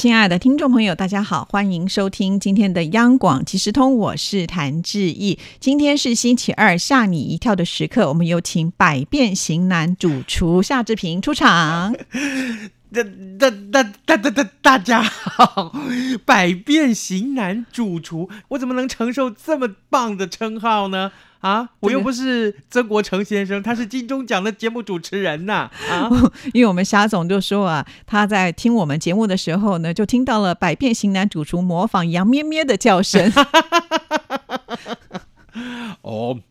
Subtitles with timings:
[0.00, 5.38] 亲爱的听众朋友，大家好，欢迎收听今天的央广即时通，我是谭志毅。
[5.58, 11.94] 今天是星期二，吓你一跳的时刻，我们有请百变型男主厨夏志平出场。
[12.90, 13.02] 大
[13.38, 15.70] 大大大大大大家好，
[16.24, 21.12] 百变型男主厨，我怎么能承受这么棒的称号呢？
[21.40, 25.70] 啊，我又不是曾国成先生，他是金钟奖的节目主持人呐！
[25.90, 26.10] 啊，
[26.52, 33.32] 因为我们霞总就说啊，他在听我们节目的时候呢，就听到了百变型男主厨模仿杨咩咩的叫声。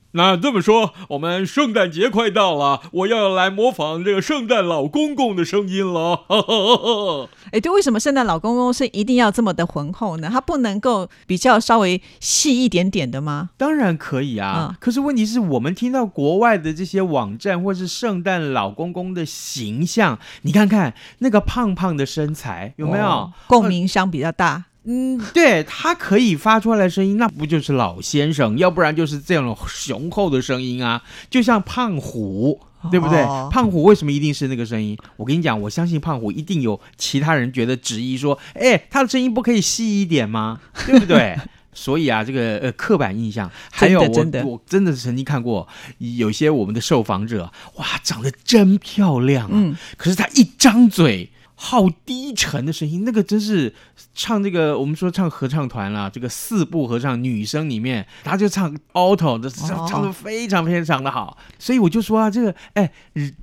[0.09, 6.25] 哦，那这么说，我们圣诞节快到了，我要来模仿这个圣诞老公公的声音了。
[7.51, 10.29] 哎，对，为什么圣诞老公公是一定要这么的浑厚呢？
[10.31, 13.49] 他不能够比较稍微细一点点的吗？
[13.57, 24.65] 当然可以啊，可是问题是我们听到国外的这些网站或是圣诞老公公的形象，你看看那个胖胖的身材有没有共鸣商比较大？
[24.85, 28.57] 嗯，对他可以发出来的声音，那不就是老先生？
[28.57, 33.21] 要不然就是这种雄厚的声音啊，就像胖虎，对不对？
[33.51, 34.97] 胖虎为什么一定是那个声音？
[35.17, 40.59] 我跟你讲，我相信胖虎一定有其他人觉得质疑说，哎，他的声音不可以细一点吗？
[40.87, 41.37] 对不对？
[41.73, 44.07] 所以啊，这个呃刻板印象，还有我
[44.45, 51.29] 我真的是曾经看过有些我们的受访者，哇，长得真漂亮啊，可是他一张嘴。
[51.61, 53.73] 好低沉的声音，那个真是
[54.15, 62.89] 唱这个，我们说唱合唱团啦，这个四部合唱女生里面，她就唱 alto 的，唱唱的非常非常的好，所以我就说啊，这个哎。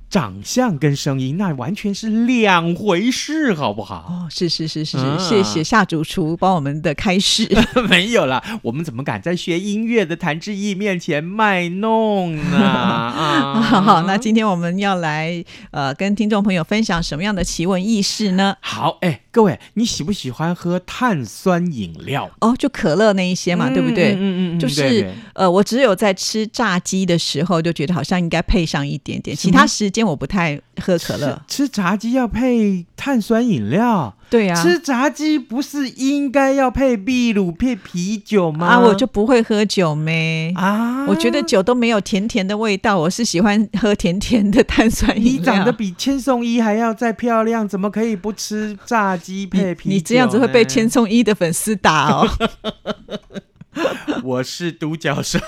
[0.09, 4.05] 长相跟声音那完全是两回事，好不好？
[4.09, 7.45] 哦，是是是是，谢谢夏主厨帮我们的开始。
[7.89, 12.55] 没有了，我们怎么敢在学音乐的谭志毅面前卖弄呢？
[12.57, 19.26] 啊，好，那今天我们要来呃跟听众朋友分享什么样的奇闻异事是呢，好，哎。
[19.37, 22.27] 各位，你喜不喜欢喝碳酸饮料？
[22.39, 24.13] 哦，就可乐那一些嘛，对不对？
[24.13, 29.91] 嗯嗯嗯，就是呃，我只有在吃炸鸡的时候，就觉得好像应该配上一点点，其他时。
[29.97, 34.13] 间我不太喝可乐，吃炸鸡要配碳酸饮料。
[34.29, 38.67] 对呀，吃炸鸡不是应该要配秘鲁配啤酒吗？
[38.67, 41.05] 啊，我就不会喝酒咩啊！
[41.07, 45.31] 我觉得酒都没有甜甜的味道，我是喜欢喝甜甜的碳酸饮料。
[45.31, 49.95] 你长得比千颂伊还要再漂亮，怎么可以不吃炸鸡配啤酒？
[49.95, 52.27] 你这样子会被千颂伊的粉丝打哦。
[54.23, 55.39] 我是独角兽，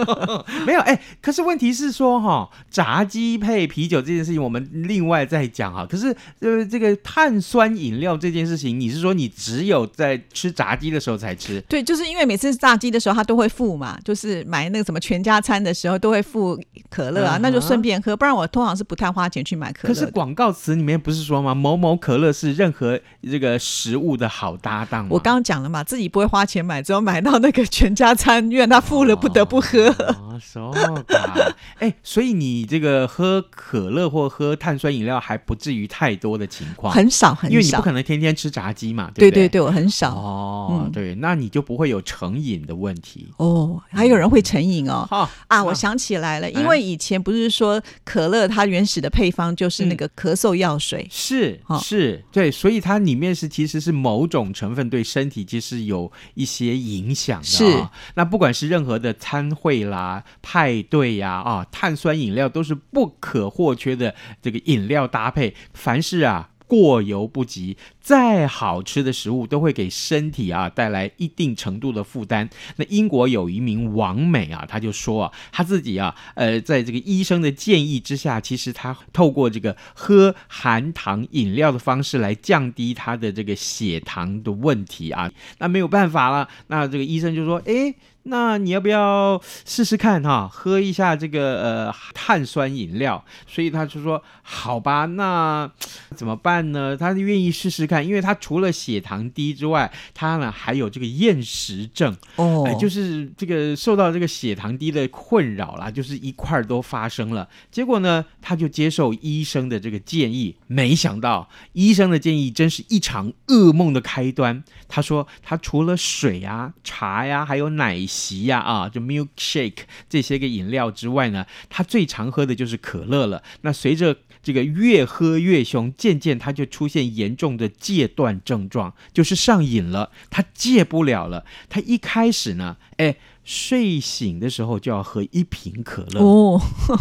[0.66, 1.00] 没有哎。
[1.20, 5.86] 可是问题是说哈，炸鸡配啤酒这件事情，我们另外再讲哈。
[5.86, 11.60] 可是呃，这个碳酸饮料这件事情，你是说你只有在吃炸鸡的时候才吃？
[11.68, 18.16] 对，就是因为每次炸鸡的时候他都会付嘛，就是买那个什么全家餐的时候都会付可乐啊，那就顺便喝。
[18.16, 19.94] 不然我通常是不太花钱去买可乐。
[19.94, 21.54] 可是广告词里面不是说吗？
[21.54, 25.06] 某某可乐是任何这个食物的好搭档。
[25.10, 27.64] 我刚刚讲了嘛，自己不会花钱买，只有买到那个。
[27.76, 29.94] 全家餐，因为他富了，不得不喝。
[30.36, 30.70] 啊，说
[31.04, 31.34] 吧，
[31.80, 39.48] 哎，所以你这个喝可乐或喝碳酸饮料还不至于太多的情况，很少很少，因为你不可能天天吃炸鸡嘛，对对？
[39.48, 40.14] 对，我很少。
[40.14, 43.28] 哦，对，那你就不会有成瘾的问题。
[43.38, 45.06] 哦，还有人会成瘾哦。
[45.48, 57.46] 啊，我想起来了，因为以前不是说可乐它原始的配方就是那个咳嗽药水，是是，对，所以它里面是其实是某种成分对身体其实有一些影响的。
[57.46, 65.54] 是，那不管是任何的餐会啦、派对呀，啊，碳酸饮料都是不可或缺的这个饮料搭配。
[65.72, 66.50] 凡事啊。
[66.68, 72.50] 过犹不及，再好吃的食物都会给身体啊带来一定程度的负担。
[72.74, 85.30] 那英国有一名王美啊，他就说啊，他自己啊，呃，在这个医生的建议之下，其实他透过这个喝含糖饮料的方式来降低他的这个血糖的问题啊。
[85.58, 87.94] 那没有办法了，那这个医生就说，哎。
[88.28, 90.48] 那你要不要试试看哈？
[90.50, 95.70] 喝一下这个呃碳酸饮料，所以他就说好吧，那
[96.16, 96.96] 怎么办呢？
[96.96, 107.48] 他愿意试试看，因为他除了血糖低之外，他呢还有这个厌食症哦，就是这个受到这个血糖低的困扰啦，就是一块都发生了。
[107.70, 114.64] 结果呢，他就接受医生的这个建议，没想到医生的建议真是一场噩梦的开端。
[114.88, 118.04] 他说他除了水啊、茶呀，还有奶。
[118.16, 123.42] 昔呀啊，就 milkshake 这些个饮料之外呢，他最常喝的就是可乐了。
[123.60, 131.44] 那随着这个越喝越凶，渐渐他就出现严重的戒断症状，就是上瘾了，他戒不了了。
[131.68, 136.20] 他一开始呢，哎，睡醒的时候就要喝一瓶可乐。
[136.20, 136.60] 哦，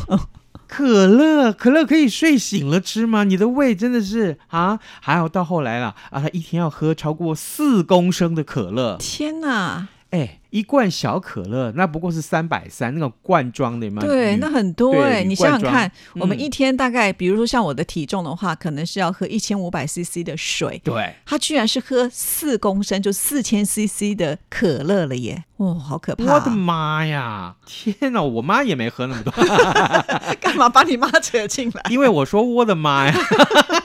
[0.67, 3.23] 可乐，可乐可以睡醒了吃吗？
[3.23, 4.79] 你的胃真的是啊！
[4.99, 8.97] 还有到后来了啊，他一天要喝超过四公升的可乐。
[8.99, 9.89] 天哪！
[10.15, 14.01] 哎，一罐小可乐那不过是三百三，那种罐装的嘛。
[14.01, 25.43] 对，那很多哎、铝你想想看，我们嗯一天大概，比如说像我的体重的话，可能是要喝一千五百 CC 的水，对，他居然是喝四公升，就四千 CC 的可乐了耶！
[25.57, 26.55] 哇、好可怕、我的啊！
[26.55, 27.55] 妈呀！
[27.65, 29.31] 天哪，我妈也没喝那么多，
[30.39, 31.81] 干嘛把你妈扯进来？
[31.89, 33.13] 因为我说我的妈呀。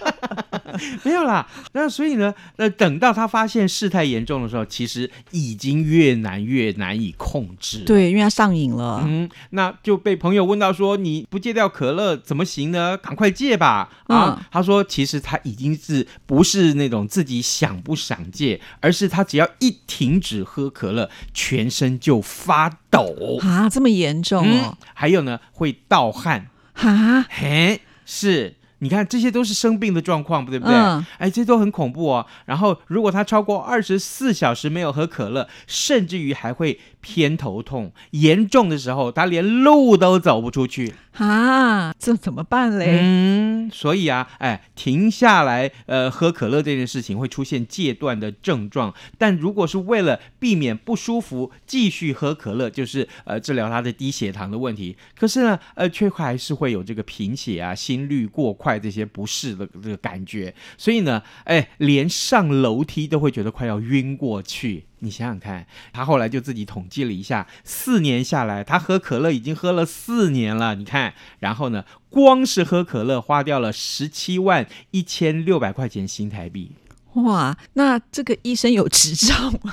[1.05, 9.03] 没有啦，那所以呢，那，等到他发现事态严重的时候，其实已经越难越难以控制。，对，因为他上瘾了。
[9.07, 12.97] 嗯，那就被朋友问到说，你不戒掉可乐怎么行呢？
[12.97, 13.89] 赶快戒吧！
[14.07, 23.39] 啊，嗯他说其实他已经是不是那种自己想不想戒，而是他只要一停止喝可乐，全身就发抖。
[23.43, 26.49] 啊，这么严重嗯哦！，还有呢，会盗汗。
[26.75, 28.57] 啊，嘿，是。
[28.81, 30.75] 你看，这些都是生病的状况，对不对？
[30.75, 32.27] 嗯哎，这都很恐怖哦。
[32.47, 40.95] 然后，如果他超过二十四小时没有喝可乐，甚至于还会偏头痛，严重的时候，他连路都走不出去。
[41.13, 43.01] 啊，这怎么办嘞？
[43.03, 48.95] 嗯，所以啊，哎，停下来，呃，喝可乐这件事情会出现戒断的症状。
[49.19, 54.97] 但如果是为了避免不舒服，继续喝可乐，就是呃治疗他的低血糖的问题。
[55.19, 60.55] 可是呢，呃，却还是会有这个贫血啊、心率过快这些不适的这个感觉。
[60.79, 64.87] 所以呢，哎，连上楼梯都会觉得快要晕过去。
[65.01, 70.75] 你想想看，他后来就自己统计了一下，四年下来，他喝可乐已经喝了四年了。
[70.75, 76.73] 你看，然后呢，光是喝可乐花掉了十七万一千六百块钱新台币。
[77.15, 79.73] 哇，那这个医生有执照吗？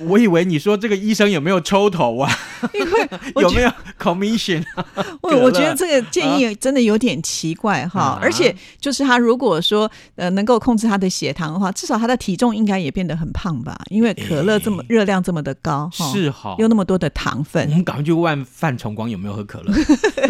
[0.00, 2.30] 我以为你说这个医生有没有抽头啊？
[2.72, 3.08] 因为
[3.42, 3.70] 有没有
[4.00, 4.64] commission？
[5.22, 13.78] 我可乐我觉得这个建议真的有点奇怪哈，啊而且就是他如果说呃能够控制他的血糖的话，至少他的体重应该也变得很胖吧？
[13.90, 16.54] 因为可乐这么热量这么的高，哈是哈。
[16.58, 19.74] 又那么多的糖分我分，们赶快去问范崇光有没有喝可乐。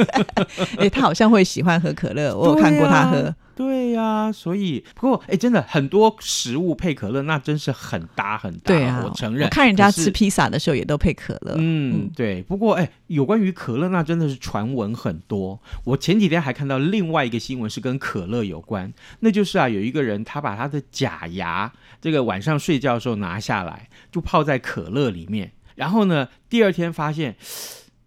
[0.78, 3.34] 哎，他好像会喜欢喝可乐，我有看过他喝。
[3.56, 8.61] 对呀、所以不过哎，真的很多食物配可乐，那真是很搭很搭。
[8.65, 9.49] 对啊，我承认。
[9.51, 11.55] 看人家吃披萨的时候也都配可乐。
[11.59, 12.43] 嗯，对。
[12.43, 15.61] 不过，哎，有关于可乐，那真的是传闻很多。
[15.85, 18.93] 我前几天还看到另外一个新闻，是跟可乐有关。
[19.21, 25.53] 那就是啊，有一个人他把他的假牙，这个晚上睡觉的时候拿下来，就泡在可乐里面。
[25.77, 27.37] 然后呢，第二天发现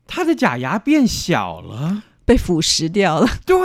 [0.05, 2.03] 他的假牙变小了。
[2.27, 3.55] 被腐蚀掉了，对，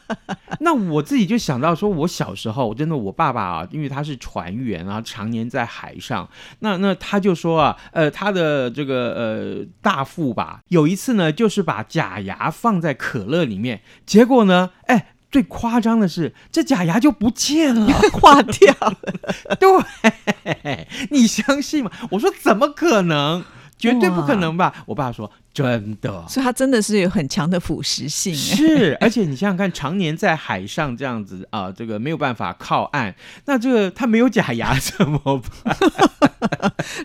[0.60, 6.28] 那我自己就想到说，我小时候真的，我爸爸啊，因为他是船员啊，常年在海上，
[6.60, 15.14] 那那他就说啊，呃，他的这个呃大副吧，有一次呢，就是把假牙放在可乐里面，结果呢，哎。
[15.30, 17.86] 最夸张的是，这假牙就不见了。
[18.20, 18.98] 化掉了。
[19.60, 21.90] 对，你相信吗？
[22.10, 23.44] 我说怎么可能？
[23.78, 24.74] 绝对不可能吧？
[24.86, 26.24] 我爸说真的。
[26.28, 28.32] 所以它真的是有很强的腐蚀性。
[28.32, 33.14] 哎是，而且你想想看，常年在海上这样子啊、这个没有办法靠岸，
[33.46, 35.18] 那这个它没有假牙怎么
[35.62, 35.76] 办？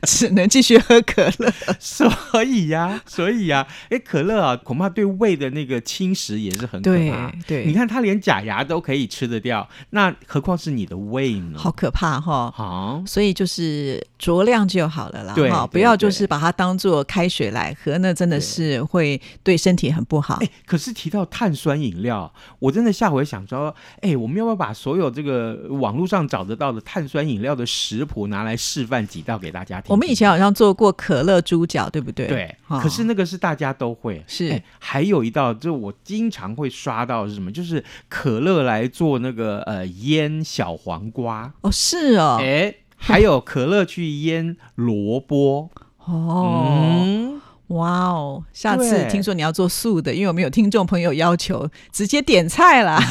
[0.03, 1.51] 只能继续喝可乐。
[1.79, 7.31] 所以呀、所以呀、哎，可乐啊，恐怕对胃的那个侵蚀也是很可怕。
[7.47, 11.57] 对，你看它连假牙都可以吃得掉，那何况是你的胃呢？
[11.57, 12.51] 好可怕哈。
[12.55, 29.93] 好，所以就是酌量就好了啦，对不要就是把它当做开水来喝，那真的是会对身体很不好哎。，可是提到碳酸饮料，我真的下回想说，哎，我们要不要把所有这个网络上找得到的碳酸饮料的食谱拿来示范几道给大家听听？
[29.93, 32.27] 我们以前好像做过可乐猪脚，对不对？
[32.27, 34.23] 对，哈可是那个是大家都会。
[34.27, 37.51] 是哎还有一道，就我经常会刷到是什么？
[37.51, 45.69] 就是可乐来做那个呃腌小黄瓜，哦，是哦，哎、还有可乐去腌萝卜。
[46.05, 47.34] 哦，嗯，
[47.69, 48.43] 哇哦！
[48.53, 53.01] 下次听说你要做素的，因为我们有听众朋友要求直接点菜啦。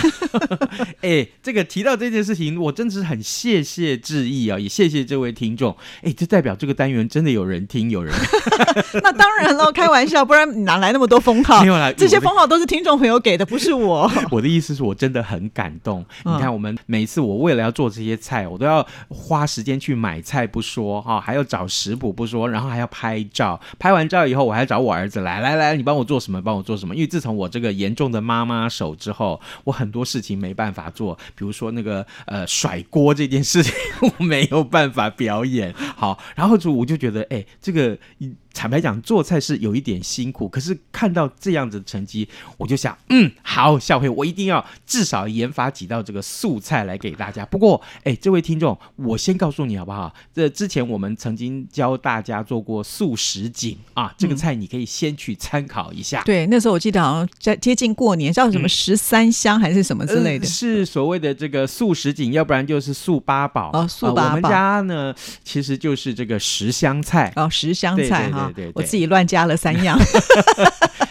[1.02, 5.76] 哎，这个提到这件事情，我真的是很谢谢致意啊，也谢谢这位听众。
[6.02, 8.14] 哎，这代表这个单元真的有人听，有人
[9.02, 11.66] 那当然喽，开玩笑，不然哪来那么多封号没？
[11.66, 11.92] 有啦。
[11.92, 14.08] 这些封号都是听众朋友给的，不是我。
[14.30, 16.04] 我的意思是我真的很感动。
[16.25, 23.61] 嗯你看，我们每一次我为了要做这些菜，我都要花时间去买菜不说哈、还要找食谱不说，然后还要拍照。
[23.78, 26.41] 拍完照以后，我还找我儿子来来来，你帮我做什么？
[26.43, 26.95] 帮我做什么？
[26.95, 33.73] 因为自从我这个严重的妈妈手之后，我很多事情没办法做，比如说那个呃甩锅这件事情，
[34.19, 35.73] 我没有办法表演。
[35.97, 37.97] 好，然后就我就觉得，哎，这个
[38.54, 47.44] 坦白讲，做菜是有一点辛苦，可是看到这样子的成绩，我就想，嗯，好，下回我一定要至少研发几道这个素菜来给大家。
[47.44, 50.14] 不过，哎，这位听众，我先告诉你好不好？
[50.32, 56.23] 这之前我们曾经教大家做过素食锦啊，这个菜你可以先去参考一下。
[56.23, 60.50] 对，那时候我记得好像在接近过年，叫什么十三香还是什么之类的呃。
[60.50, 67.32] 是所谓的这个素食锦，要不然就是素八宝哦素八宝呃我们家呢，其实就是这个十香菜。
[67.34, 69.99] 哦，十香菜哈对对对，我自己乱加了三样。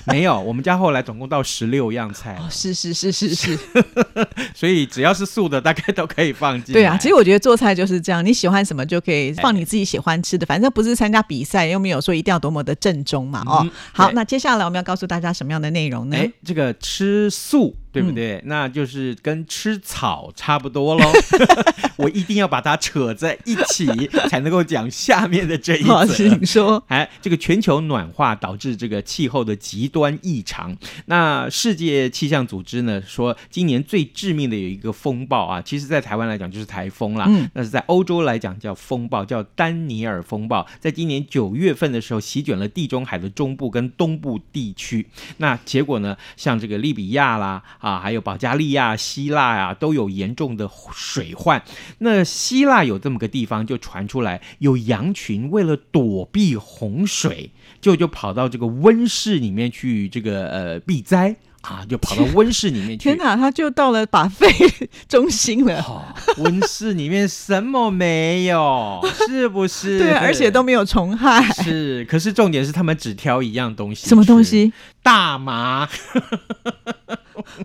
[0.06, 3.58] 没有，我们家后来总共到十六样菜哦，是是是是是，
[4.54, 6.74] 所以只要是素的，大概都可以放进。
[6.74, 13.44] 对啊，其实我觉得做菜就是这样，你喜欢什么就可以放你自己喜欢吃的，反正不是参加比赛，又没有说一定要多么的正宗嘛。
[13.46, 16.18] 哦嗯，好，那接下来我们要告诉大家什么样的内容呢？
[16.18, 18.38] 哎，这个吃素对不对？
[18.38, 21.06] 嗯那就是跟吃草差不多喽。
[21.96, 23.86] 我一定要把它扯在一起，
[24.28, 26.14] 才能够讲下面的这一 好，则。
[26.14, 26.84] 请说。
[26.88, 30.76] 哎，这个全球暖化导致这个气候的极端异常。
[31.06, 45.06] 那世界气象组织呢说，今年最致命的有一个风暴啊，其实在台湾来讲就是台风啦，嗯那是在欧洲来讲叫风暴，叫丹尼尔风暴，在今年九月份的时候席卷了地中海的中部跟东部地区。
[45.38, 51.62] 那结果呢，像这个利比亚啦啊，还有保加利亚、希腊啊、都有严重的水患。
[51.98, 63.18] 那希腊有这么个地方，就传出来有羊群为了躲避洪水，就就跑到这个温室里面去这个呃避灾啊，就跑到温室里面去天。
[63.18, 64.48] 哪，他就到了把肺
[65.10, 65.82] 中心了。
[65.82, 66.06] 哦，
[66.38, 70.00] 温室里面什么没有，是不是？
[70.00, 71.44] 对啊，而且都没有虫害。
[71.62, 74.42] 是，可是重点是他们只挑一样东西，什么东？
[74.42, 74.72] 西？
[75.02, 75.90] 大麻。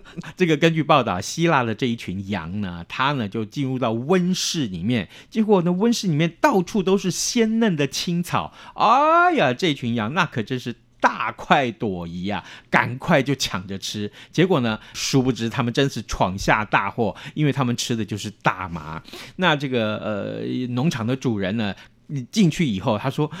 [0.35, 8.53] 这个根据报道，希腊的这一群羊呢，它呢就进入到温室里面，结果呢，温室里面到处都是鲜嫩的青草。
[8.75, 10.75] 哎呀，这群羊那可真是。
[11.01, 14.11] 大快朵颐啊，赶快就抢着吃。
[14.33, 19.01] 结果呢，殊不知他们真是闯下大祸，因为他们吃的就是大麻。
[19.37, 20.41] 那这个呃，
[20.73, 21.73] 农场的主人呢，
[22.07, 23.31] 你进去以后，他说：“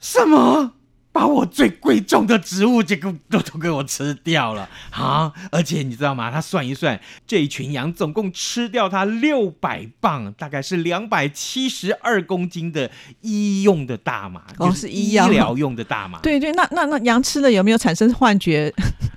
[0.00, 0.72] 什么？
[1.14, 5.32] 把我最贵重的植物这个都都给我吃掉了啊！
[5.52, 6.28] 而且你知道吗？
[6.28, 12.90] 他算一算，这一群羊总共吃掉它六百磅，大概是两百七十二公斤的
[13.20, 16.18] 医用的大麻，哦就是医疗用的大麻。
[16.18, 18.74] 对对，那那那羊吃了有没有产生幻觉？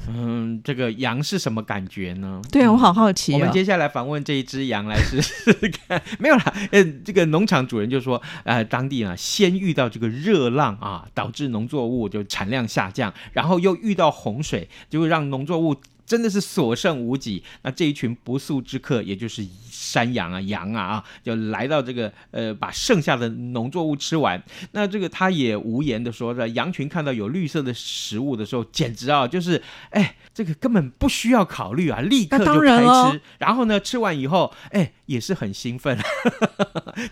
[0.09, 2.39] 嗯，这个羊是什么感觉呢？
[2.51, 3.35] 对啊，我好好奇哦。
[3.35, 5.51] 我们接下来访问这一只羊来试试
[5.87, 15.75] 看， 没有啦，呃，这个农场主人就说，呃，当地呢先遇到这个热浪啊，导致农作物就产量下降，然后又遇到洪水，就会让农作物。
[16.05, 17.43] 真的是所剩无几。
[17.63, 24.41] 那这一群不速之客，也就是山羊啊、羊啊啊，就来到这个呃，把剩下的农作物吃完。
[24.71, 33.21] 那这个他也无言的说，着羊群看到有绿色的食物的时候，简直啊，就是哎，这个根本不需要考虑啊，立刻就开吃。
[33.39, 35.99] 然后呢，吃完以后，哎，也是很兴奋，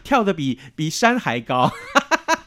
[0.06, 1.70] 跳的比比山还高。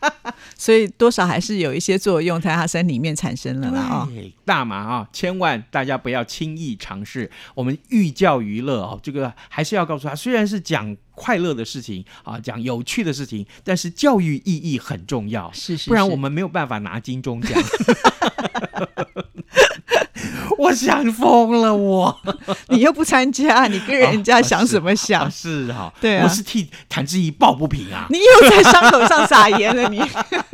[0.57, 7.31] 所以多少还是有一些作用在它身里面产生了啦啊、对，大麻啊，千万大家不要轻易尝试。
[7.55, 17.61] 我们寓教于乐哦，这个还是要告诉他，虽然是讲快乐的事情啊，讲有趣的事情，但是教育意义很重要，是是，不然我们没有办法拿金钟奖。
[20.59, 22.21] 我想疯了我，
[22.69, 25.23] 你又不参加，你跟人家想什么想？
[25.23, 28.07] 啊是哈，对啊我是替谭志毅抱不平啊。
[28.11, 30.03] 你又在伤口上撒盐了，你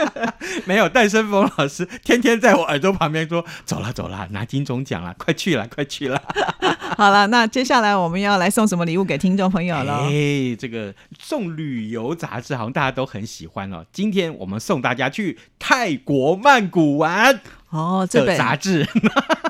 [0.66, 6.20] 没有，戴生峰老师天天在我耳朵旁边说：“走了走了，拿金钟奖了，快去了快去了。
[6.99, 10.02] ”好了，那接下来我们要来送什么礼物给听众朋友了？
[10.04, 13.84] 哎，这个送旅游杂志好像大家都很喜欢哦。
[13.90, 17.40] 今天我们送大家去泰国曼谷玩。
[17.74, 18.86] 哦，这本杂志。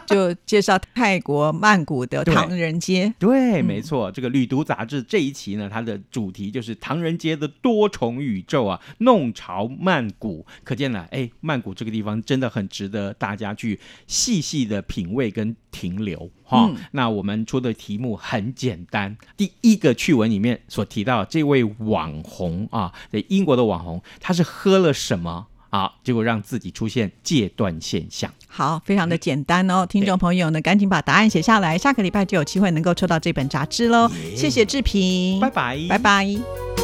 [0.06, 3.12] 就介绍泰国曼谷的唐人街。
[3.18, 10.44] 对，嗯没错，这个《旅读》杂志这一期呢，它的主题就是唐人街的多重宇宙啊，弄潮曼谷。
[10.62, 16.66] 可见呢，哎，曼谷这个地方真的很值得大家去细细的品味跟停留哈。
[16.68, 25.92] 嗯那我们出的题目很简单，第一个趣闻里面所提到这位网红啊，在英国的网红，他是喝了什么啊？
[26.04, 28.30] 结果让自己出现戒断现象。
[28.46, 34.08] 好，非常的简单哦，听众朋友呢，赶紧把答案写下来，下个礼拜就有机会能够抽到这本杂志喽。
[34.36, 36.83] 谢谢志平，拜拜，拜拜